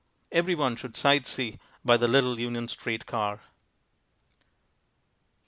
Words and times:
Everyone 0.31 0.75
should 0.77 0.97
sight 0.97 1.27
see 1.27 1.59
by 1.85 1.95
the 1.95 2.07
little 2.07 2.39
Union 2.39 2.67
street 2.67 3.05
car. 3.05 3.41